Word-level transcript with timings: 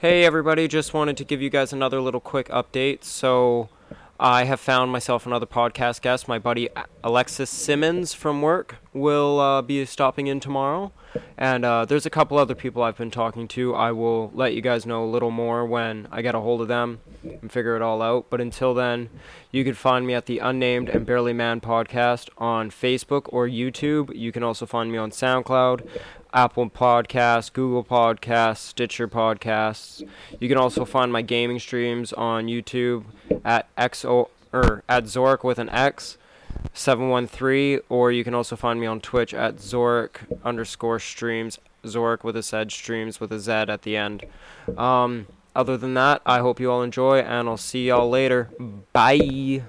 Hey 0.00 0.24
everybody, 0.24 0.66
just 0.66 0.94
wanted 0.94 1.18
to 1.18 1.24
give 1.26 1.42
you 1.42 1.50
guys 1.50 1.74
another 1.74 2.00
little 2.00 2.20
quick 2.20 2.48
update. 2.48 3.04
So, 3.04 3.68
I 4.22 4.44
have 4.44 4.60
found 4.60 4.92
myself 4.92 5.24
another 5.24 5.46
podcast 5.46 6.02
guest. 6.02 6.28
My 6.28 6.38
buddy 6.38 6.68
Alexis 7.02 7.48
Simmons 7.48 8.12
from 8.12 8.42
work 8.42 8.76
will 8.92 9.40
uh, 9.40 9.62
be 9.62 9.86
stopping 9.86 10.26
in 10.26 10.40
tomorrow. 10.40 10.92
And 11.38 11.64
uh, 11.64 11.86
there's 11.86 12.04
a 12.04 12.10
couple 12.10 12.36
other 12.36 12.54
people 12.54 12.82
I've 12.82 12.98
been 12.98 13.10
talking 13.10 13.48
to. 13.48 13.74
I 13.74 13.92
will 13.92 14.30
let 14.34 14.52
you 14.52 14.60
guys 14.60 14.84
know 14.84 15.02
a 15.02 15.08
little 15.08 15.30
more 15.30 15.64
when 15.64 16.06
I 16.12 16.20
get 16.20 16.34
a 16.34 16.40
hold 16.40 16.60
of 16.60 16.68
them 16.68 17.00
and 17.22 17.50
figure 17.50 17.76
it 17.76 17.80
all 17.82 18.02
out. 18.02 18.26
But 18.28 18.42
until 18.42 18.74
then, 18.74 19.08
you 19.52 19.64
can 19.64 19.72
find 19.72 20.06
me 20.06 20.12
at 20.12 20.26
the 20.26 20.38
Unnamed 20.38 20.90
and 20.90 21.06
Barely 21.06 21.32
Man 21.32 21.62
podcast 21.62 22.28
on 22.36 22.70
Facebook 22.70 23.22
or 23.28 23.48
YouTube. 23.48 24.14
You 24.14 24.32
can 24.32 24.42
also 24.42 24.66
find 24.66 24.92
me 24.92 24.98
on 24.98 25.12
SoundCloud. 25.12 25.88
Apple 26.34 26.68
Podcasts, 26.68 27.50
Google 27.50 27.82
Podcasts, 27.82 28.58
Stitcher 28.58 29.08
Podcasts. 29.08 30.06
You 30.38 30.48
can 30.48 30.58
also 30.58 30.84
find 30.84 31.10
my 31.10 31.22
gaming 31.22 31.58
streams 31.58 32.12
on 32.12 32.46
YouTube 32.46 33.04
at 33.44 33.74
XO 33.76 34.28
or 34.52 34.82
at 34.88 35.04
Zork 35.04 35.44
with 35.44 35.58
an 35.58 35.68
X. 35.68 36.16
713 36.72 37.80
or 37.88 38.12
you 38.12 38.24
can 38.24 38.34
also 38.34 38.56
find 38.56 38.80
me 38.80 38.86
on 38.86 39.00
twitch 39.00 39.32
at 39.32 39.56
zork 39.56 40.16
underscore 40.44 40.98
streams 40.98 41.58
zork 41.84 42.22
with 42.24 42.36
a 42.36 42.42
z 42.42 42.64
streams 42.68 43.20
with 43.20 43.32
a 43.32 43.38
z 43.38 43.52
at 43.52 43.82
the 43.82 43.96
end 43.96 44.24
um, 44.76 45.26
other 45.54 45.76
than 45.76 45.94
that 45.94 46.20
i 46.26 46.38
hope 46.40 46.60
you 46.60 46.70
all 46.70 46.82
enjoy 46.82 47.18
and 47.20 47.48
i'll 47.48 47.56
see 47.56 47.88
y'all 47.88 48.08
later 48.10 48.50
bye 48.92 49.62